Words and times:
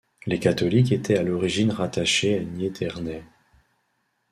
Les 0.25 0.39
catholiques 0.39 0.91
étaient 0.91 1.19
à 1.19 1.21
l’origine 1.21 1.69
rattachés 1.69 2.39
à 2.39 2.43
Niedernai. 2.43 3.21